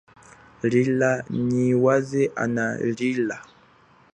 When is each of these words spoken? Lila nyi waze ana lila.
Lila 0.71 1.11
nyi 1.47 1.65
waze 1.83 2.23
ana 2.43 2.65
lila. 2.97 3.37